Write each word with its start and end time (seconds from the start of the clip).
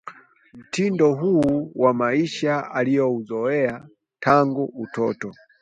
mtindo 0.53 1.13
huu 1.13 1.71
wa 1.75 1.93
maisha 1.93 2.71
aliouzoea 2.71 3.87
tangu 4.19 4.63
utoto 4.65 5.33